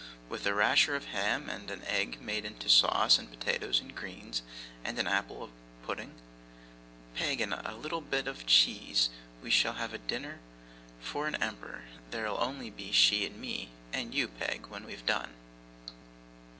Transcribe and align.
'With 0.29 0.47
a 0.47 0.53
rasher 0.55 0.95
of 0.95 1.05
ham, 1.13 1.47
and 1.47 1.69
an 1.69 1.83
egg 1.83 2.19
made 2.19 2.43
into 2.43 2.67
sauce, 2.67 3.19
and 3.19 3.29
potatoes, 3.29 3.79
and 3.79 3.93
greens, 3.95 4.41
and 4.83 4.97
an 4.97 5.05
apple 5.05 5.51
pudding, 5.83 6.15
Peg, 7.13 7.39
and 7.39 7.53
a 7.53 7.75
little 7.79 8.01
bit 8.01 8.25
of 8.27 8.47
cheese, 8.47 9.11
we 9.43 9.51
shall 9.51 9.73
have 9.73 9.93
a 9.93 9.99
dinner 9.99 10.39
for 11.01 11.27
an 11.27 11.35
emperor. 11.35 11.83
There'll 12.09 12.41
only 12.41 12.71
be 12.71 12.91
she 12.91 13.27
and 13.27 13.39
me 13.39 13.69
and 13.93 14.11
you, 14.15 14.27
Peg, 14.27 14.65
when 14.69 14.85
we've 14.87 15.05
done. 15.05 15.35